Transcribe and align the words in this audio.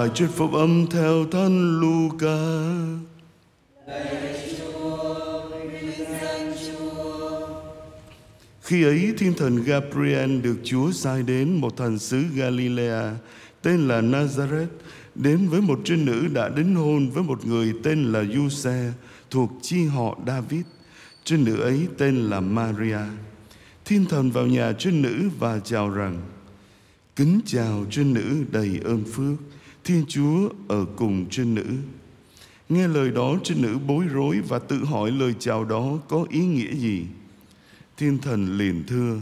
Bài 0.00 0.10
thuyết 0.14 0.28
phúc 0.36 0.52
âm 0.52 0.86
theo 0.86 1.24
Thánh 1.30 1.80
Luca. 1.80 2.36
Khi 8.62 8.84
ấy, 8.84 9.14
thiên 9.18 9.34
thần 9.34 9.64
Gabriel 9.64 10.40
được 10.40 10.56
Chúa 10.64 10.92
sai 10.92 11.22
đến 11.22 11.56
một 11.56 11.76
thành 11.76 11.98
xứ 11.98 12.24
Galilea, 12.34 13.12
tên 13.62 13.88
là 13.88 14.00
Nazareth, 14.00 14.66
đến 15.14 15.48
với 15.48 15.60
một 15.60 15.80
trinh 15.84 16.04
nữ 16.04 16.28
đã 16.32 16.48
đính 16.48 16.74
hôn 16.74 17.10
với 17.10 17.22
một 17.22 17.46
người 17.46 17.72
tên 17.82 18.12
là 18.12 18.24
Giuse, 18.24 18.92
thuộc 19.30 19.50
chi 19.62 19.84
họ 19.84 20.18
David. 20.26 20.62
Trinh 21.24 21.44
nữ 21.44 21.60
ấy 21.60 21.88
tên 21.98 22.16
là 22.16 22.40
Maria. 22.40 22.98
Thiên 23.84 24.04
thần 24.04 24.30
vào 24.30 24.46
nhà 24.46 24.72
trinh 24.78 25.02
nữ 25.02 25.30
và 25.38 25.60
chào 25.64 25.90
rằng, 25.90 26.20
Kính 27.16 27.40
chào 27.46 27.84
trinh 27.90 28.14
nữ 28.14 28.44
đầy 28.52 28.80
ơn 28.84 29.04
phước 29.04 29.59
Thiên 29.90 30.04
Chúa 30.08 30.48
ở 30.68 30.84
cùng 30.96 31.26
trinh 31.30 31.54
nữ. 31.54 31.66
Nghe 32.68 32.88
lời 32.88 33.10
đó 33.10 33.36
trinh 33.44 33.62
nữ 33.62 33.78
bối 33.86 34.04
rối 34.04 34.40
và 34.40 34.58
tự 34.58 34.84
hỏi 34.84 35.10
lời 35.10 35.34
chào 35.38 35.64
đó 35.64 35.98
có 36.08 36.26
ý 36.30 36.40
nghĩa 36.40 36.74
gì? 36.74 37.06
Thiên 37.96 38.18
thần 38.18 38.58
liền 38.58 38.84
thưa, 38.86 39.20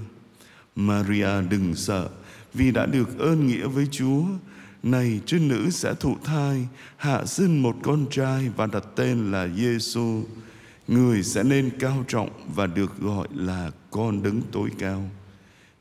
Maria 0.77 1.43
đừng 1.51 1.75
sợ, 1.75 2.09
vì 2.55 2.71
đã 2.71 2.87
được 2.87 3.19
ơn 3.19 3.47
nghĩa 3.47 3.67
với 3.67 3.87
Chúa. 3.91 4.23
Này 4.83 5.21
trinh 5.27 5.49
nữ 5.49 5.71
sẽ 5.71 5.95
thụ 6.01 6.17
thai, 6.25 6.69
hạ 6.97 7.25
sinh 7.25 7.63
một 7.63 7.77
con 7.83 8.07
trai 8.11 8.49
và 8.57 8.67
đặt 8.67 8.85
tên 8.97 9.33
là 9.33 9.49
Giêsu 9.49 10.23
người 10.89 11.23
sẽ 11.23 11.43
nên 11.43 11.71
cao 11.79 12.05
trọng 12.09 12.31
và 12.55 12.67
được 12.67 13.01
gọi 13.01 13.29
là 13.35 13.71
con 13.91 14.23
đấng 14.23 14.43
tối 14.53 14.71
cao. 14.79 15.11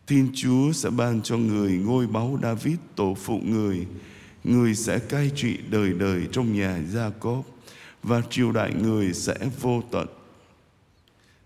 Thiên 0.08 0.30
Chúa 0.36 0.72
sẽ 0.72 0.90
ban 0.90 1.22
cho 1.22 1.38
người 1.38 1.72
ngôi 1.72 2.08
báu 2.08 2.40
David 2.44 2.76
tổ 2.96 3.18
phụ 3.20 3.42
người 3.46 3.88
người 4.48 4.76
sẽ 4.76 5.00
cai 5.00 5.32
trị 5.36 5.58
đời 5.70 5.94
đời 5.94 6.28
trong 6.32 6.54
nhà 6.54 6.82
gia 6.90 7.10
cốp 7.10 7.46
và 8.04 8.22
triều 8.30 8.52
đại 8.52 8.74
người 8.74 9.14
sẽ 9.14 9.36
vô 9.62 9.84
tận. 9.92 10.08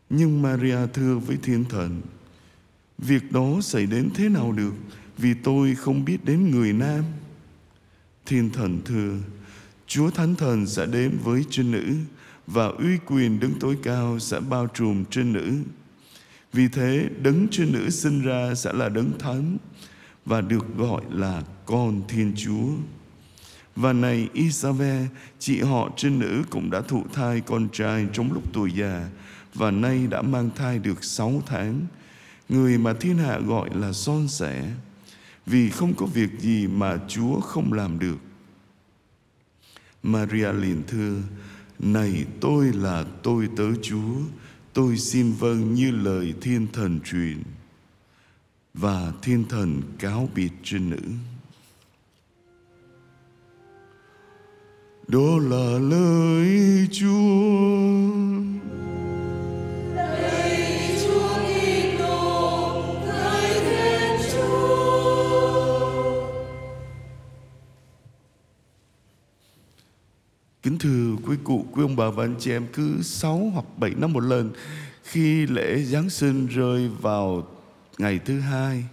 Nhưng 0.09 0.41
Maria 0.41 0.77
thưa 0.93 1.17
với 1.17 1.37
thiên 1.43 1.65
thần, 1.65 2.01
Việc 2.97 3.31
đó 3.31 3.61
xảy 3.61 3.85
đến 3.85 4.09
thế 4.15 4.29
nào 4.29 4.51
được? 4.51 4.73
Vì 5.17 5.33
tôi 5.33 5.75
không 5.75 6.05
biết 6.05 6.25
đến 6.25 6.51
người 6.51 6.73
nam. 6.73 7.03
Thiên 8.25 8.49
thần 8.49 8.81
thưa, 8.85 9.17
Chúa 9.87 10.09
Thánh 10.09 10.35
Thần 10.35 10.67
sẽ 10.67 10.85
đến 10.85 11.17
với 11.23 11.45
trinh 11.49 11.71
nữ, 11.71 11.95
Và 12.47 12.67
uy 12.67 12.97
quyền 13.05 13.39
đứng 13.39 13.53
tối 13.59 13.77
cao 13.83 14.19
sẽ 14.19 14.39
bao 14.39 14.67
trùm 14.73 15.05
trên 15.05 15.33
nữ. 15.33 15.53
Vì 16.53 16.67
thế, 16.67 17.09
đấng 17.21 17.47
trên 17.51 17.71
nữ 17.71 17.89
sinh 17.89 18.21
ra 18.21 18.55
sẽ 18.55 18.73
là 18.73 18.89
đấng 18.89 19.19
thánh, 19.19 19.57
Và 20.25 20.41
được 20.41 20.77
gọi 20.77 21.01
là 21.09 21.43
con 21.65 22.01
Thiên 22.07 22.33
Chúa 22.35 22.67
và 23.75 23.93
này 23.93 24.29
Isabe, 24.33 25.07
chị 25.39 25.61
họ 25.61 25.89
trinh 25.97 26.19
nữ 26.19 26.43
cũng 26.49 26.71
đã 26.71 26.81
thụ 26.81 27.03
thai 27.13 27.41
con 27.41 27.69
trai 27.73 28.07
trong 28.13 28.33
lúc 28.33 28.43
tuổi 28.53 28.71
già 28.71 29.09
và 29.53 29.71
nay 29.71 30.07
đã 30.07 30.21
mang 30.21 30.49
thai 30.55 30.79
được 30.79 31.03
sáu 31.03 31.43
tháng. 31.45 31.81
Người 32.49 32.77
mà 32.77 32.93
thiên 32.93 33.17
hạ 33.17 33.39
gọi 33.39 33.69
là 33.73 33.93
son 33.93 34.27
sẻ, 34.27 34.71
vì 35.45 35.69
không 35.69 35.93
có 35.93 36.05
việc 36.05 36.39
gì 36.39 36.67
mà 36.67 36.97
Chúa 37.07 37.39
không 37.39 37.73
làm 37.73 37.99
được. 37.99 38.17
Maria 40.03 40.51
liền 40.51 40.83
thưa, 40.87 41.21
này 41.79 42.25
tôi 42.41 42.73
là 42.73 43.05
tôi 43.23 43.49
tớ 43.57 43.75
Chúa, 43.81 44.15
tôi 44.73 44.97
xin 44.97 45.33
vâng 45.33 45.73
như 45.73 45.91
lời 45.91 46.33
thiên 46.41 46.67
thần 46.73 46.99
truyền. 46.99 47.43
Và 48.73 49.11
thiên 49.21 49.45
thần 49.49 49.81
cáo 49.99 50.29
biệt 50.35 50.51
trinh 50.63 50.89
nữ. 50.89 51.01
Đó 55.11 55.39
là 55.49 55.79
lời 55.79 56.87
Chúa. 56.91 57.11
Chúa 61.01 61.29
Thiên 61.47 61.97
Chúa. 64.31 64.71
Kính 70.63 70.77
thưa 70.79 71.15
quý 71.27 71.37
cụ, 71.43 71.65
quý 71.71 71.81
ông 71.81 71.95
bà 71.95 72.09
và 72.09 72.23
anh 72.23 72.35
chị 72.39 72.51
em 72.51 72.67
cứ 72.73 73.01
6 73.01 73.37
hoặc 73.53 73.65
7 73.77 73.91
năm 73.97 74.13
một 74.13 74.23
lần 74.23 74.51
khi 75.03 75.47
lễ 75.47 75.83
Giáng 75.83 76.09
sinh 76.09 76.47
rơi 76.47 76.89
vào 77.01 77.47
ngày 77.97 78.19
thứ 78.25 78.39
hai 78.39 78.83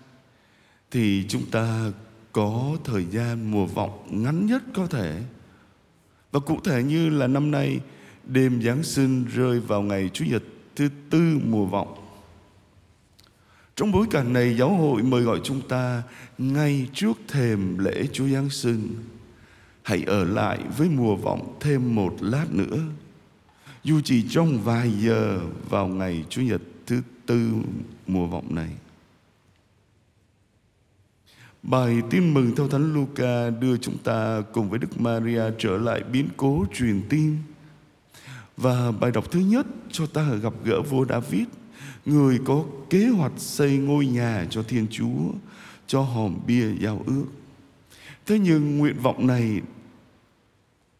thì 0.90 1.24
chúng 1.28 1.46
ta 1.50 1.92
có 2.32 2.76
thời 2.84 3.04
gian 3.04 3.50
mùa 3.50 3.66
vọng 3.66 4.06
ngắn 4.10 4.46
nhất 4.46 4.62
có 4.74 4.86
thể. 4.86 5.22
Và 6.32 6.40
cụ 6.40 6.60
thể 6.64 6.82
như 6.82 7.08
là 7.08 7.26
năm 7.26 7.50
nay, 7.50 7.80
đêm 8.24 8.62
Giáng 8.62 8.82
sinh 8.82 9.24
rơi 9.34 9.60
vào 9.60 9.82
ngày 9.82 10.10
Chủ 10.12 10.24
nhật 10.24 10.42
thứ 10.76 10.88
tư 11.10 11.38
mùa 11.44 11.66
vọng. 11.66 11.94
Trong 13.76 13.92
bối 13.92 14.06
cảnh 14.10 14.32
này, 14.32 14.56
giáo 14.58 14.74
hội 14.74 15.02
mời 15.02 15.22
gọi 15.22 15.40
chúng 15.44 15.68
ta 15.68 16.02
ngay 16.38 16.88
trước 16.92 17.18
thềm 17.28 17.78
lễ 17.78 18.06
Chúa 18.12 18.28
Giáng 18.28 18.50
sinh 18.50 18.88
hãy 19.82 20.04
ở 20.06 20.24
lại 20.24 20.58
với 20.76 20.88
mùa 20.88 21.16
vọng 21.16 21.56
thêm 21.60 21.94
một 21.94 22.16
lát 22.20 22.46
nữa 22.50 22.78
dù 23.84 24.00
chỉ 24.04 24.24
trong 24.30 24.62
vài 24.62 24.90
giờ 24.90 25.40
vào 25.68 25.86
ngày 25.86 26.24
Chủ 26.28 26.42
nhật 26.42 26.62
thứ 26.86 27.02
tư 27.26 27.50
mùa 28.06 28.26
vọng 28.26 28.54
này. 28.54 28.68
Bài 31.70 32.02
tin 32.10 32.34
mừng 32.34 32.54
theo 32.56 32.68
Thánh 32.68 32.94
Luca 32.94 33.50
đưa 33.50 33.76
chúng 33.76 33.98
ta 33.98 34.42
cùng 34.52 34.70
với 34.70 34.78
Đức 34.78 35.00
Maria 35.00 35.42
trở 35.58 35.78
lại 35.78 36.02
biến 36.12 36.28
cố 36.36 36.66
truyền 36.74 37.02
tin. 37.08 37.36
Và 38.56 38.92
bài 38.92 39.10
đọc 39.10 39.30
thứ 39.30 39.40
nhất 39.40 39.66
cho 39.90 40.06
ta 40.06 40.34
gặp 40.34 40.52
gỡ 40.64 40.82
vua 40.82 41.06
David, 41.06 41.42
người 42.06 42.38
có 42.44 42.64
kế 42.90 43.08
hoạch 43.08 43.32
xây 43.36 43.78
ngôi 43.78 44.06
nhà 44.06 44.46
cho 44.50 44.62
Thiên 44.62 44.86
Chúa, 44.90 45.32
cho 45.86 46.00
hòm 46.00 46.38
bia 46.46 46.74
giao 46.80 47.02
ước. 47.06 47.26
Thế 48.26 48.38
nhưng 48.38 48.78
nguyện 48.78 48.96
vọng 49.02 49.26
này 49.26 49.60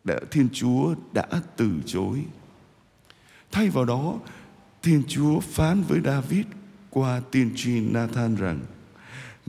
đã 0.04 0.20
Thiên 0.30 0.48
Chúa 0.52 0.94
đã 1.12 1.26
từ 1.56 1.70
chối. 1.86 2.24
Thay 3.52 3.70
vào 3.70 3.84
đó, 3.84 4.18
Thiên 4.82 5.02
Chúa 5.08 5.40
phán 5.40 5.82
với 5.82 6.00
David 6.04 6.46
qua 6.90 7.20
tiên 7.30 7.50
tri 7.56 7.80
Nathan 7.80 8.34
rằng 8.34 8.60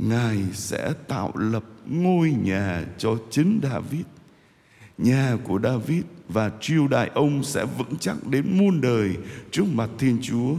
Ngài 0.08 0.38
sẽ 0.54 0.94
tạo 1.08 1.32
lập 1.36 1.64
ngôi 1.86 2.32
nhà 2.32 2.86
cho 2.98 3.18
chính 3.32 3.60
David. 3.64 4.02
Nhà 4.98 5.38
của 5.44 5.60
David 5.64 6.04
và 6.30 6.52
triều 6.62 6.88
đại 6.88 7.12
ông 7.14 7.44
sẽ 7.44 7.66
vững 7.78 7.98
chắc 8.00 8.28
đến 8.28 8.58
muôn 8.58 8.82
đời 8.82 9.18
trước 9.52 9.66
mặt 9.74 9.90
Thiên 10.00 10.20
Chúa. 10.22 10.56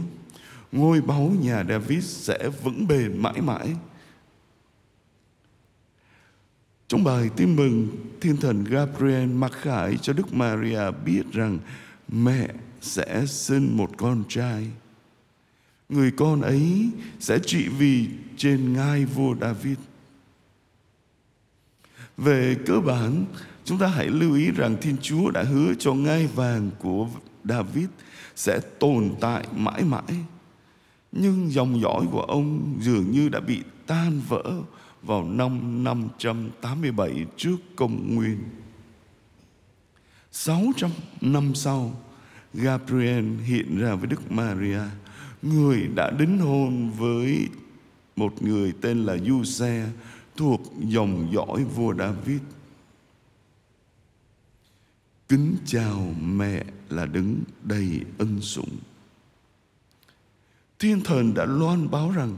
Ngôi 0.71 1.01
báu 1.01 1.33
nhà 1.41 1.63
David 1.69 2.03
sẽ 2.05 2.49
vững 2.63 2.87
bền 2.87 3.17
mãi 3.17 3.41
mãi. 3.41 3.75
Trong 6.87 7.03
bài 7.03 7.29
tin 7.35 7.55
mừng, 7.55 7.87
thiên 8.21 8.37
thần 8.37 8.63
Gabriel 8.63 9.29
mặc 9.29 9.51
khải 9.51 9.97
cho 9.97 10.13
Đức 10.13 10.33
Maria 10.33 10.91
biết 11.05 11.23
rằng 11.31 11.59
mẹ 12.07 12.47
sẽ 12.81 13.25
sinh 13.27 13.77
một 13.77 13.89
con 13.97 14.23
trai. 14.29 14.67
Người 15.91 16.11
con 16.11 16.41
ấy 16.41 16.89
sẽ 17.19 17.39
trị 17.39 17.67
vì 17.67 18.07
trên 18.37 18.73
ngai 18.73 19.05
vua 19.05 19.35
David. 19.41 19.77
Về 22.17 22.57
cơ 22.65 22.79
bản, 22.79 23.25
chúng 23.65 23.77
ta 23.77 23.87
hãy 23.87 24.07
lưu 24.07 24.35
ý 24.35 24.51
rằng 24.51 24.77
Thiên 24.81 24.97
Chúa 25.01 25.31
đã 25.31 25.43
hứa 25.43 25.73
cho 25.79 25.93
ngai 25.93 26.27
vàng 26.27 26.71
của 26.79 27.07
David 27.43 27.85
sẽ 28.35 28.59
tồn 28.79 29.11
tại 29.19 29.47
mãi 29.55 29.83
mãi. 29.83 30.15
Nhưng 31.11 31.51
dòng 31.51 31.81
dõi 31.81 32.05
của 32.11 32.21
ông 32.21 32.77
dường 32.81 33.11
như 33.11 33.29
đã 33.29 33.39
bị 33.39 33.61
tan 33.87 34.21
vỡ 34.27 34.43
vào 35.01 35.23
năm 35.23 35.83
587 35.83 37.25
trước 37.37 37.57
công 37.75 38.15
nguyên. 38.15 38.37
600 40.31 40.91
năm 41.21 41.55
sau, 41.55 42.01
Gabriel 42.53 43.25
hiện 43.45 43.77
ra 43.79 43.95
với 43.95 44.07
Đức 44.07 44.31
Maria, 44.31 44.81
người 45.41 45.87
đã 45.95 46.11
đính 46.19 46.37
hôn 46.37 46.89
với 46.89 47.47
một 48.15 48.41
người 48.41 48.73
tên 48.81 49.05
là 49.05 49.17
Giuse 49.17 49.85
thuộc 50.35 50.61
dòng 50.79 51.29
dõi 51.33 51.63
vua 51.63 51.93
David. 51.93 52.39
Kính 55.29 55.55
chào 55.65 56.13
mẹ 56.21 56.63
là 56.89 57.05
đứng 57.05 57.43
đầy 57.63 58.01
ân 58.17 58.41
sủng. 58.41 58.77
Thiên 60.79 61.01
thần 61.01 61.33
đã 61.33 61.45
loan 61.45 61.91
báo 61.91 62.11
rằng 62.11 62.37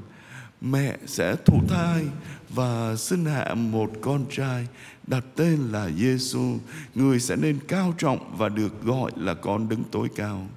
mẹ 0.62 0.98
sẽ 1.06 1.36
thụ 1.46 1.60
thai 1.70 2.06
và 2.50 2.96
sinh 2.96 3.26
hạ 3.26 3.54
một 3.54 3.92
con 4.02 4.26
trai 4.32 4.68
đặt 5.08 5.26
tên 5.36 5.60
là 5.72 5.90
Giêsu, 5.90 6.58
người 6.96 7.20
sẽ 7.20 7.36
nên 7.36 7.60
cao 7.68 7.94
trọng 7.98 8.38
và 8.38 8.50
được 8.50 8.84
gọi 8.84 9.12
là 9.16 9.34
con 9.34 9.70
đứng 9.70 9.84
tối 9.92 10.08
cao. 10.16 10.48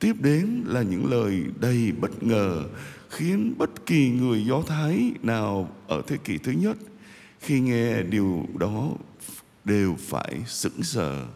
Tiếp 0.00 0.16
đến 0.18 0.64
là 0.66 0.82
những 0.82 1.10
lời 1.10 1.42
đầy 1.60 1.92
bất 1.92 2.22
ngờ 2.22 2.64
khiến 3.10 3.54
bất 3.58 3.86
kỳ 3.86 4.08
người 4.08 4.44
Do 4.44 4.62
Thái 4.62 5.12
nào 5.22 5.76
ở 5.88 6.02
thế 6.06 6.16
kỷ 6.24 6.38
thứ 6.38 6.52
nhất 6.52 6.76
khi 7.40 7.60
nghe 7.60 8.02
điều 8.02 8.46
đó 8.58 8.90
đều 9.64 9.96
phải 9.98 10.36
sững 10.46 10.82
sờ. 10.82 11.26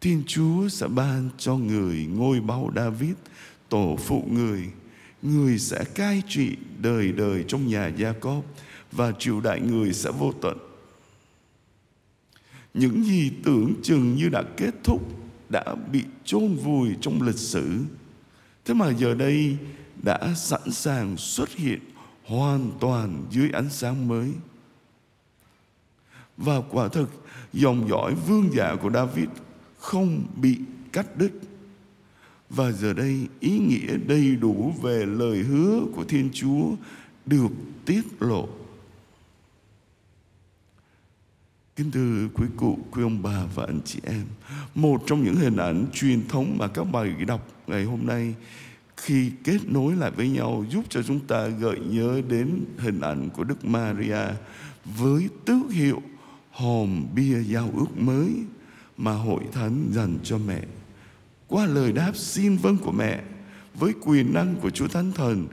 Thiên 0.00 0.22
Chúa 0.26 0.68
sẽ 0.68 0.88
ban 0.88 1.28
cho 1.38 1.56
người 1.56 2.06
ngôi 2.06 2.40
báu 2.40 2.72
David, 2.76 3.14
tổ 3.68 3.98
phụ 4.00 4.28
người. 4.30 4.70
Người 5.22 5.58
sẽ 5.58 5.84
cai 5.94 6.22
trị 6.28 6.56
đời 6.78 7.12
đời 7.12 7.44
trong 7.48 7.68
nhà 7.68 7.86
Gia 7.96 8.12
Cốp 8.12 8.44
và 8.92 9.12
triều 9.18 9.40
đại 9.40 9.60
người 9.60 9.92
sẽ 9.92 10.10
vô 10.10 10.32
tận. 10.42 10.58
Những 12.74 13.04
gì 13.04 13.32
tưởng 13.44 13.74
chừng 13.82 14.14
như 14.14 14.28
đã 14.28 14.42
kết 14.56 14.74
thúc 14.84 15.20
đã 15.50 15.74
bị 15.92 16.04
chôn 16.24 16.54
vùi 16.54 16.88
trong 17.00 17.22
lịch 17.22 17.38
sử. 17.38 17.78
Thế 18.64 18.74
mà 18.74 18.90
giờ 18.90 19.14
đây 19.14 19.56
đã 20.02 20.34
sẵn 20.36 20.70
sàng 20.72 21.16
xuất 21.16 21.50
hiện 21.50 21.80
hoàn 22.24 22.70
toàn 22.80 23.24
dưới 23.30 23.50
ánh 23.52 23.70
sáng 23.70 24.08
mới. 24.08 24.32
Và 26.36 26.60
quả 26.70 26.88
thực, 26.88 27.24
dòng 27.52 27.88
dõi 27.88 28.14
vương 28.14 28.48
giả 28.52 28.76
của 28.82 28.90
David 28.90 29.28
không 29.78 30.26
bị 30.36 30.58
cắt 30.92 31.16
đứt. 31.16 31.30
Và 32.50 32.72
giờ 32.72 32.92
đây, 32.92 33.28
ý 33.40 33.58
nghĩa 33.58 33.96
đầy 34.06 34.36
đủ 34.36 34.74
về 34.82 35.06
lời 35.06 35.38
hứa 35.38 35.80
của 35.94 36.04
Thiên 36.04 36.30
Chúa 36.32 36.66
được 37.26 37.50
tiết 37.86 38.02
lộ. 38.20 38.48
Kính 41.80 41.90
thưa 41.90 42.28
quý 42.34 42.46
cụ, 42.56 42.78
quý 42.90 43.02
ông 43.02 43.22
bà 43.22 43.44
và 43.54 43.64
anh 43.64 43.80
chị 43.84 43.98
em, 44.02 44.24
một 44.74 45.02
trong 45.06 45.24
những 45.24 45.36
hình 45.36 45.56
ảnh 45.56 45.86
truyền 45.92 46.28
thống 46.28 46.56
mà 46.58 46.68
các 46.68 46.84
bài 46.84 47.14
đọc 47.26 47.48
ngày 47.66 47.84
hôm 47.84 48.06
nay 48.06 48.34
khi 48.96 49.30
kết 49.44 49.58
nối 49.68 49.96
lại 49.96 50.10
với 50.10 50.28
nhau 50.28 50.64
giúp 50.70 50.84
cho 50.88 51.02
chúng 51.02 51.20
ta 51.20 51.46
gợi 51.46 51.78
nhớ 51.78 52.22
đến 52.28 52.64
hình 52.78 53.00
ảnh 53.00 53.30
của 53.30 53.44
Đức 53.44 53.64
Maria 53.64 54.26
với 54.84 55.28
tước 55.44 55.72
hiệu 55.72 56.02
hòm 56.50 57.06
bia 57.14 57.42
giao 57.42 57.70
ước 57.76 57.98
mới 57.98 58.30
mà 58.96 59.12
hội 59.12 59.42
thánh 59.52 59.90
dành 59.92 60.18
cho 60.22 60.38
mẹ. 60.38 60.62
Qua 61.48 61.66
lời 61.66 61.92
đáp 61.92 62.12
xin 62.14 62.56
vâng 62.56 62.76
của 62.76 62.92
mẹ 62.92 63.20
với 63.74 63.92
quyền 64.00 64.34
năng 64.34 64.54
của 64.62 64.70
Chúa 64.70 64.88
Thánh 64.88 65.12
Thần 65.12 65.46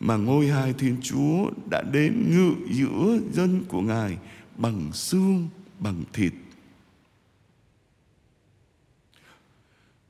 mà 0.00 0.16
ngôi 0.16 0.46
hai 0.46 0.72
Thiên 0.72 0.96
Chúa 1.02 1.50
đã 1.70 1.82
đến 1.82 2.24
ngự 2.30 2.74
giữa 2.74 3.18
dân 3.32 3.64
của 3.68 3.80
Ngài 3.80 4.18
bằng 4.56 4.92
xương, 4.92 5.48
bằng 5.84 6.04
thịt. 6.12 6.32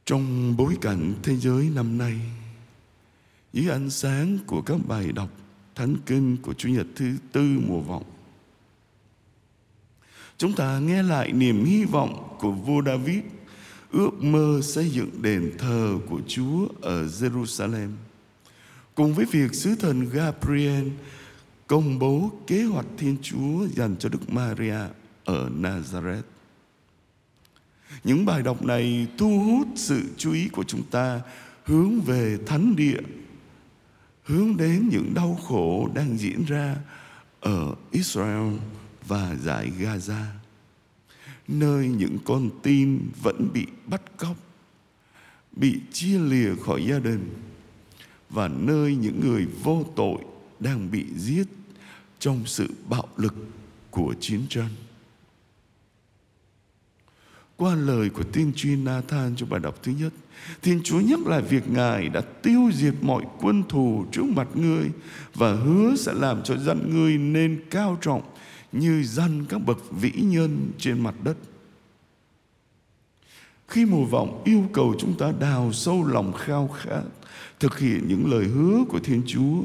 Trong 0.04 0.56
bối 0.56 0.76
cảnh 0.80 1.14
thế 1.22 1.36
giới 1.36 1.70
năm 1.74 1.98
nay, 1.98 2.20
dưới 3.52 3.70
ánh 3.70 3.90
sáng 3.90 4.38
của 4.46 4.62
các 4.62 4.78
bài 4.88 5.12
đọc 5.12 5.30
thánh 5.74 5.96
kinh 6.06 6.36
của 6.42 6.54
Chủ 6.54 6.68
nhật 6.68 6.86
thứ 6.96 7.12
tư 7.32 7.58
mùa 7.66 7.80
vọng, 7.80 8.04
Chúng 10.38 10.52
ta 10.52 10.78
nghe 10.78 11.02
lại 11.02 11.32
niềm 11.32 11.64
hy 11.64 11.84
vọng 11.84 12.36
của 12.38 12.50
vua 12.50 12.82
David 12.82 13.22
ước 13.90 14.10
mơ 14.22 14.60
xây 14.62 14.90
dựng 14.90 15.22
đền 15.22 15.52
thờ 15.58 15.98
của 16.08 16.20
Chúa 16.26 16.68
ở 16.82 17.06
Jerusalem. 17.06 17.90
Cùng 18.94 19.14
với 19.14 19.24
việc 19.24 19.54
sứ 19.54 19.74
thần 19.74 20.08
Gabriel 20.10 20.88
công 21.66 21.98
bố 21.98 22.30
kế 22.46 22.64
hoạch 22.64 22.86
Thiên 22.98 23.16
Chúa 23.22 23.66
dành 23.76 23.96
cho 23.98 24.08
Đức 24.08 24.30
Maria 24.30 24.78
ở 25.24 25.48
Nazareth. 25.60 26.22
Những 28.04 28.26
bài 28.26 28.42
đọc 28.42 28.64
này 28.64 29.06
thu 29.18 29.40
hút 29.40 29.68
sự 29.76 30.02
chú 30.16 30.32
ý 30.32 30.48
của 30.48 30.64
chúng 30.64 30.82
ta 30.82 31.20
hướng 31.64 32.00
về 32.00 32.38
thánh 32.46 32.76
địa, 32.76 33.00
hướng 34.22 34.56
đến 34.56 34.88
những 34.88 35.14
đau 35.14 35.38
khổ 35.48 35.88
đang 35.94 36.18
diễn 36.18 36.44
ra 36.44 36.76
ở 37.40 37.74
Israel 37.90 38.52
và 39.06 39.36
giải 39.42 39.72
Gaza, 39.80 40.24
nơi 41.48 41.88
những 41.88 42.18
con 42.24 42.50
tin 42.62 43.00
vẫn 43.22 43.48
bị 43.52 43.66
bắt 43.86 44.02
cóc, 44.16 44.36
bị 45.52 45.80
chia 45.92 46.18
lìa 46.18 46.54
khỏi 46.66 46.86
gia 46.88 46.98
đình 46.98 47.30
và 48.30 48.48
nơi 48.48 48.96
những 48.96 49.20
người 49.20 49.46
vô 49.62 49.84
tội 49.96 50.18
đang 50.60 50.90
bị 50.90 51.04
giết 51.16 51.46
trong 52.18 52.46
sự 52.46 52.70
bạo 52.88 53.08
lực 53.16 53.34
của 53.90 54.14
chiến 54.20 54.42
tranh. 54.48 54.70
Qua 57.56 57.74
lời 57.74 58.10
của 58.10 58.22
tiên 58.22 58.52
tri 58.56 58.76
Nathan 58.76 59.36
trong 59.36 59.48
bài 59.48 59.60
đọc 59.60 59.82
thứ 59.82 59.92
nhất, 59.98 60.12
Thiên 60.62 60.80
Chúa 60.84 61.00
nhắc 61.00 61.26
lại 61.26 61.42
việc 61.42 61.70
Ngài 61.70 62.08
đã 62.08 62.20
tiêu 62.20 62.70
diệt 62.74 62.94
mọi 63.00 63.24
quân 63.40 63.62
thù 63.68 64.04
trước 64.12 64.24
mặt 64.24 64.48
ngươi 64.54 64.90
và 65.34 65.52
hứa 65.52 65.96
sẽ 65.96 66.12
làm 66.12 66.42
cho 66.42 66.56
dân 66.56 66.90
ngươi 66.90 67.18
nên 67.18 67.62
cao 67.70 67.98
trọng 68.00 68.22
như 68.72 69.02
dân 69.02 69.44
các 69.48 69.58
bậc 69.66 69.78
vĩ 69.90 70.10
nhân 70.10 70.70
trên 70.78 71.00
mặt 71.00 71.14
đất. 71.24 71.36
Khi 73.68 73.84
mùa 73.84 74.04
vọng 74.04 74.42
yêu 74.44 74.64
cầu 74.72 74.94
chúng 74.98 75.18
ta 75.18 75.32
đào 75.40 75.72
sâu 75.72 76.04
lòng 76.04 76.32
khao 76.32 76.68
khát 76.68 77.02
thực 77.60 77.78
hiện 77.78 78.08
những 78.08 78.30
lời 78.30 78.44
hứa 78.44 78.78
của 78.88 78.98
Thiên 78.98 79.22
Chúa, 79.26 79.62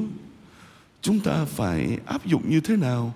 chúng 1.00 1.20
ta 1.20 1.44
phải 1.44 1.98
áp 2.06 2.26
dụng 2.26 2.50
như 2.50 2.60
thế 2.60 2.76
nào 2.76 3.14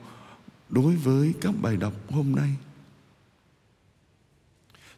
đối 0.69 0.97
với 0.97 1.35
các 1.41 1.55
bài 1.63 1.77
đọc 1.77 1.93
hôm 2.11 2.33
nay? 2.33 2.51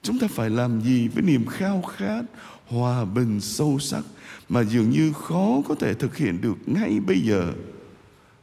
Chúng 0.06 0.18
ta 0.18 0.26
phải 0.30 0.50
làm 0.50 0.80
gì 0.80 1.08
với 1.08 1.22
niềm 1.22 1.46
khao 1.46 1.82
khát 1.82 2.22
hòa 2.66 3.04
bình 3.04 3.40
sâu 3.40 3.78
sắc 3.78 4.04
mà 4.48 4.62
dường 4.62 4.90
như 4.90 5.12
khó 5.12 5.62
có 5.68 5.74
thể 5.74 5.94
thực 5.94 6.16
hiện 6.16 6.40
được 6.40 6.56
ngay 6.66 7.00
bây 7.00 7.20
giờ? 7.20 7.52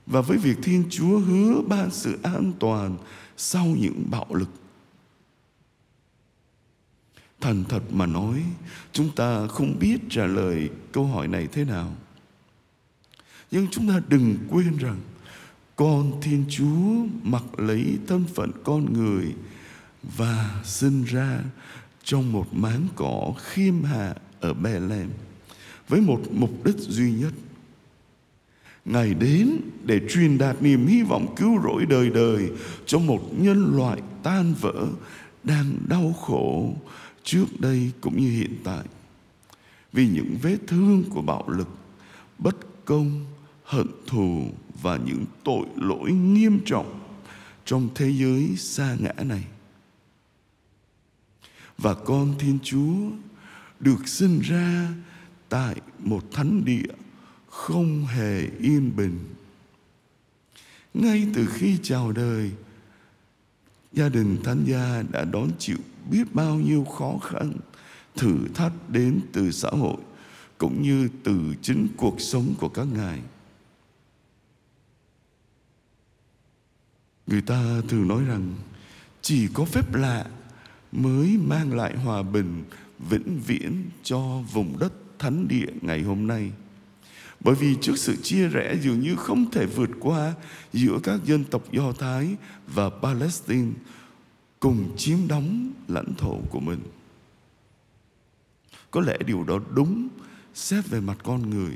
và 0.06 0.22
với 0.22 0.38
việc 0.38 0.58
Thiên 0.64 0.84
Chúa 0.90 1.20
hứa 1.20 1.62
ban 1.62 1.92
sự 1.92 2.20
an 2.24 2.54
toàn 2.60 2.98
sau 3.38 3.66
những 3.66 4.04
bạo 4.12 4.28
lực. 4.30 4.50
Thành 7.42 7.64
thật 7.70 7.82
mà 7.92 8.06
nói, 8.06 8.44
chúng 8.92 9.16
ta 9.16 9.48
không 9.48 9.80
biết 9.80 9.98
trả 10.10 10.26
lời 10.26 10.70
câu 10.92 11.06
hỏi 11.06 11.28
này 11.28 11.48
thế 11.52 11.66
nào. 11.66 11.96
Nhưng 13.52 13.68
chúng 13.72 13.90
ta 13.90 14.02
đừng 14.08 14.38
quên 14.50 14.78
rằng 14.78 15.00
con 15.76 16.22
Thiên 16.22 16.46
Chúa 16.50 17.06
mặc 17.24 17.44
lấy 17.60 17.98
thân 18.08 18.24
phận 18.36 18.52
con 18.64 18.94
người 18.94 19.34
và 20.18 20.62
sinh 20.64 21.04
ra 21.04 21.40
trong 22.04 22.32
một 22.32 22.54
máng 22.54 22.88
cỏ 22.96 23.34
khiêm 23.44 23.84
hạ 23.84 24.16
ở 24.40 24.54
Bethlehem 24.54 25.10
với 25.88 26.02
một 26.02 26.22
mục 26.32 26.66
đích 26.66 26.78
duy 26.78 27.12
nhất– 27.12 27.34
Ngài 28.86 29.14
đến 29.14 29.62
để 29.84 30.02
truyền 30.10 30.38
đạt 30.38 30.62
niềm 30.62 30.88
hy 30.88 31.04
vọng 31.04 31.36
cứu 31.36 31.62
rỗi 31.64 31.86
đời 31.86 32.10
đời 32.10 32.52
cho 32.86 33.00
một 33.00 33.30
nhân 33.38 33.78
loại 33.78 34.02
tan 34.24 34.54
vỡ 34.62 34.88
đang 35.44 35.78
đau 35.88 36.14
khổ 36.22 36.74
trước 37.24 37.46
đây 37.60 37.92
cũng 38.02 38.18
như 38.18 38.30
hiện 38.30 38.56
tại. 38.64 38.84
Vì 39.94 40.08
những 40.08 40.38
vết 40.42 40.58
thương 40.68 41.04
của 41.10 41.22
bạo 41.22 41.44
lực, 41.48 41.70
bất 42.38 42.86
công, 42.86 43.26
hận 43.64 43.88
thù 44.08 44.44
và 44.82 44.98
những 44.98 45.26
tội 45.44 45.66
lỗi 45.76 46.12
nghiêm 46.12 46.60
trọng 46.66 47.00
trong 47.66 47.90
thế 47.96 48.12
giới 48.12 48.50
xa 48.58 48.96
ngã 49.00 49.24
này. 49.24 49.44
Và 51.78 51.94
con 51.94 52.36
Thiên 52.40 52.60
Chúa 52.64 52.96
được 53.80 54.08
sinh 54.08 54.40
ra 54.40 54.90
tại 55.50 55.76
một 56.00 56.32
thánh 56.32 56.66
địa 56.66 56.94
không 57.50 58.06
hề 58.06 58.48
yên 58.60 58.96
bình. 58.96 59.20
Ngay 60.94 61.28
từ 61.34 61.46
khi 61.54 61.78
chào 61.84 62.12
đời, 62.12 62.52
gia 63.94 64.10
đình 64.10 64.38
thánh 64.44 64.64
gia 64.68 65.04
đã 65.12 65.26
đón 65.26 65.50
chịu 65.60 65.78
biết 66.12 66.24
bao 66.34 66.56
nhiêu 66.56 66.86
khó 66.86 67.18
khăn, 67.18 67.54
thử 68.16 68.38
thách 68.56 68.90
đến 68.90 69.20
từ 69.34 69.52
xã 69.52 69.70
hội 69.70 69.98
cũng 70.58 70.82
như 70.82 71.10
từ 71.24 71.54
chính 71.62 71.88
cuộc 71.98 72.22
sống 72.22 72.54
của 72.60 72.70
các 72.70 72.88
ngài. 72.94 73.20
Người 77.28 77.42
ta 77.42 77.82
thường 77.88 78.08
nói 78.08 78.24
rằng, 78.24 78.54
chỉ 79.22 79.48
có 79.54 79.66
phép 79.66 79.94
lạ 79.94 80.26
mới 80.94 81.38
mang 81.38 81.74
lại 81.74 81.98
hòa 81.98 82.24
bình 82.24 82.64
vĩnh 83.10 83.40
viễn 83.48 83.84
cho 84.04 84.20
vùng 84.54 84.80
đất 84.80 84.94
thánh 85.20 85.48
địa 85.48 85.68
ngày 85.82 86.02
hôm 86.02 86.28
nay 86.28 86.52
bởi 87.44 87.56
vì 87.56 87.76
trước 87.82 87.98
sự 87.98 88.16
chia 88.16 88.48
rẽ 88.48 88.76
dường 88.82 89.00
như 89.00 89.16
không 89.16 89.52
thể 89.52 89.66
vượt 89.66 89.90
qua 90.00 90.34
giữa 90.74 91.00
các 91.04 91.20
dân 91.26 91.44
tộc 91.44 91.72
Do 91.72 91.92
Thái 91.92 92.36
và 92.68 92.90
Palestine 92.90 93.72
cùng 94.60 94.98
chiếm 94.98 95.18
đóng 95.28 95.72
lãnh 95.88 96.14
thổ 96.18 96.38
của 96.50 96.60
mình. 96.60 96.80
Có 98.92 99.02
lẽ 99.02 99.18
điều 99.26 99.44
đó 99.44 99.60
đúng 99.76 100.10
xét 100.54 100.88
về 100.88 101.00
mặt 101.00 101.18
con 101.24 101.50
người. 101.50 101.76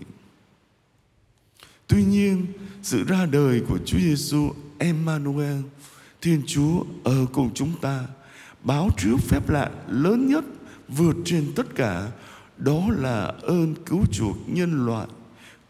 Tuy 1.88 2.05
nhiên, 2.05 2.45
sự 2.83 3.03
ra 3.07 3.25
đời 3.25 3.62
của 3.67 3.79
Chúa 3.86 4.00
Giêsu 4.00 4.53
Emmanuel, 4.77 5.62
Thiên 6.21 6.41
Chúa 6.47 6.83
ở 7.03 7.25
cùng 7.33 7.53
chúng 7.53 7.71
ta, 7.81 8.07
báo 8.63 8.89
trước 8.97 9.17
phép 9.19 9.49
lạ 9.49 9.71
lớn 9.87 10.27
nhất 10.27 10.45
vượt 10.87 11.15
trên 11.25 11.51
tất 11.55 11.75
cả, 11.75 12.11
đó 12.57 12.81
là 12.97 13.33
ơn 13.41 13.75
cứu 13.85 14.05
chuộc 14.11 14.37
nhân 14.47 14.85
loại 14.85 15.07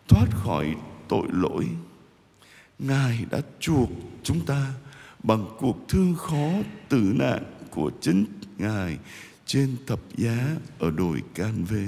thoát 0.07 0.27
khỏi 0.31 0.75
tội 1.07 1.27
lỗi 1.31 1.67
ngài 2.79 3.25
đã 3.31 3.41
chuộc 3.59 3.89
chúng 4.23 4.45
ta 4.45 4.73
bằng 5.23 5.45
cuộc 5.59 5.77
thương 5.89 6.15
khó 6.15 6.49
tử 6.89 7.13
nạn 7.15 7.43
của 7.71 7.91
chính 8.01 8.25
Ngài 8.57 8.97
trên 9.45 9.75
thập 9.87 9.99
giá 10.17 10.55
ở 10.79 10.91
đồi 10.91 11.21
Can 11.33 11.65
Vê. 11.65 11.87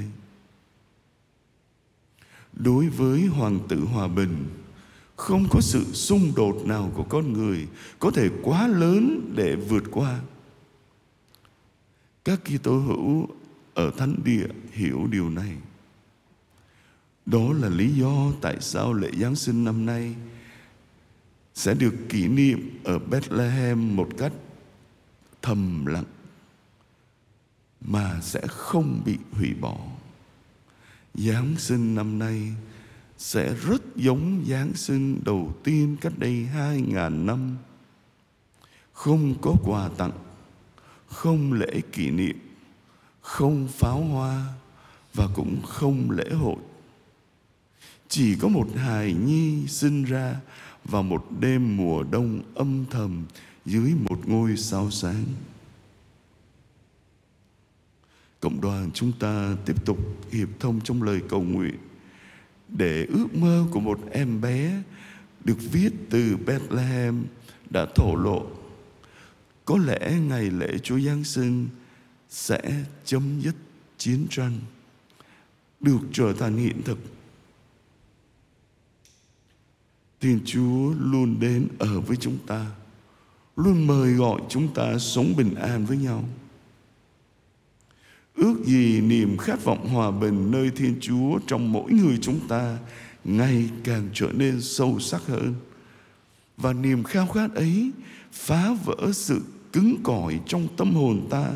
Đối 2.53 2.89
với 2.89 3.25
Hoàng 3.25 3.59
tử 3.69 3.79
Hòa 3.79 4.07
Bình, 4.07 4.47
không 5.15 5.47
có 5.49 5.61
sự 5.61 5.83
xung 5.93 6.31
đột 6.35 6.61
nào 6.65 6.91
của 6.95 7.03
con 7.03 7.33
người 7.33 7.67
có 7.99 8.11
thể 8.11 8.29
quá 8.43 8.67
lớn 8.67 9.31
để 9.35 9.55
vượt 9.55 9.83
qua. 9.91 10.19
Các 12.23 12.39
Kitô 12.45 12.79
hữu 12.79 13.27
ở 13.73 13.91
thánh 13.97 14.15
địa 14.23 14.47
hiểu 14.71 15.07
điều 15.07 15.29
này. 15.29 15.57
Đó 17.25 17.53
là 17.53 17.69
lý 17.69 17.95
do 17.95 18.31
tại 18.41 18.57
sao 18.59 18.93
lễ 18.93 19.09
Giáng 19.19 19.35
sinh 19.35 19.63
năm 19.63 19.85
nay 19.85 20.15
sẽ 21.53 21.73
được 21.73 21.93
kỷ 22.09 22.27
niệm 22.27 22.79
ở 22.83 22.99
Bethlehem 22.99 23.95
một 23.95 24.09
cách 24.17 24.33
thầm 25.41 25.85
lặng 25.85 26.03
mà 27.81 28.19
sẽ 28.21 28.41
không 28.47 29.01
bị 29.05 29.17
hủy 29.31 29.53
bỏ. 29.53 29.77
Giáng 31.13 31.55
sinh 31.57 31.95
năm 31.95 32.19
nay 32.19 32.53
sẽ 33.17 33.53
rất 33.53 33.95
giống 33.95 34.45
Giáng 34.47 34.73
sinh 34.73 35.19
đầu 35.25 35.53
tiên 35.63 35.97
cách 36.01 36.13
đây 36.17 36.45
hai 36.45 36.81
ngàn 36.81 37.25
năm. 37.25 37.57
Không 38.93 39.35
có 39.41 39.55
quà 39.63 39.89
tặng, 39.97 40.11
không 41.09 41.53
lễ 41.53 41.81
kỷ 41.91 42.11
niệm, 42.11 42.37
không 43.21 43.67
pháo 43.67 44.01
hoa 44.01 44.45
và 45.13 45.27
cũng 45.35 45.61
không 45.67 46.11
lễ 46.11 46.29
hội. 46.29 46.57
Chỉ 48.07 48.35
có 48.35 48.47
một 48.47 48.67
hài 48.75 49.13
nhi 49.13 49.67
sinh 49.67 50.03
ra 50.03 50.35
vào 50.83 51.03
một 51.03 51.25
đêm 51.39 51.77
mùa 51.77 52.03
đông 52.03 52.41
âm 52.55 52.85
thầm 52.91 53.25
dưới 53.65 53.93
một 54.09 54.27
ngôi 54.27 54.57
sao 54.57 54.91
sáng. 54.91 55.23
Cộng 58.39 58.61
đoàn 58.61 58.91
chúng 58.93 59.11
ta 59.19 59.55
tiếp 59.65 59.85
tục 59.85 59.97
hiệp 60.31 60.49
thông 60.59 60.81
trong 60.81 61.03
lời 61.03 61.21
cầu 61.29 61.41
nguyện 61.41 61.77
để 62.67 63.05
ước 63.05 63.35
mơ 63.35 63.65
của 63.71 63.79
một 63.79 63.99
em 64.11 64.41
bé 64.41 64.81
được 65.43 65.57
viết 65.71 65.89
từ 66.09 66.37
Bethlehem 66.45 67.25
đã 67.69 67.85
thổ 67.95 68.15
lộ. 68.15 68.45
Có 69.69 69.77
lẽ 69.77 70.19
ngày 70.27 70.49
lễ 70.49 70.77
Chúa 70.83 70.99
Giáng 70.99 71.23
sinh 71.23 71.67
sẽ 72.29 72.83
chấm 73.05 73.41
dứt 73.41 73.55
chiến 73.97 74.27
tranh, 74.29 74.59
được 75.79 75.99
trở 76.13 76.33
thành 76.33 76.57
hiện 76.57 76.81
thực. 76.85 76.97
Thiên 80.19 80.39
Chúa 80.45 80.93
luôn 80.99 81.39
đến 81.39 81.67
ở 81.79 82.01
với 82.01 82.17
chúng 82.17 82.37
ta, 82.47 82.65
luôn 83.55 83.87
mời 83.87 84.13
gọi 84.13 84.41
chúng 84.49 84.73
ta 84.73 84.97
sống 84.97 85.33
bình 85.37 85.55
an 85.55 85.85
với 85.85 85.97
nhau. 85.97 86.29
Ước 88.35 88.55
gì 88.65 89.01
niềm 89.01 89.37
khát 89.37 89.63
vọng 89.63 89.89
hòa 89.89 90.11
bình 90.11 90.51
nơi 90.51 90.71
Thiên 90.75 90.97
Chúa 91.01 91.39
trong 91.47 91.71
mỗi 91.71 91.91
người 91.91 92.17
chúng 92.21 92.47
ta 92.47 92.77
ngày 93.23 93.69
càng 93.83 94.09
trở 94.13 94.31
nên 94.33 94.61
sâu 94.61 94.99
sắc 94.99 95.21
hơn. 95.27 95.55
Và 96.57 96.73
niềm 96.73 97.03
khao 97.03 97.27
khát 97.27 97.53
ấy 97.55 97.91
phá 98.31 98.69
vỡ 98.85 99.11
sự 99.13 99.41
cứng 99.73 100.03
cỏi 100.03 100.39
trong 100.45 100.67
tâm 100.77 100.95
hồn 100.95 101.27
ta, 101.29 101.49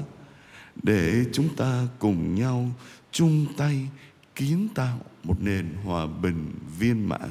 để 0.83 1.25
chúng 1.33 1.55
ta 1.55 1.87
cùng 1.99 2.35
nhau 2.35 2.69
chung 3.11 3.45
tay 3.57 3.87
kiến 4.35 4.67
tạo 4.75 4.99
một 5.23 5.35
nền 5.41 5.73
hòa 5.83 6.05
bình 6.05 6.51
viên 6.79 7.09
mãn. 7.09 7.29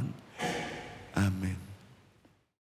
Amen. 1.14 1.61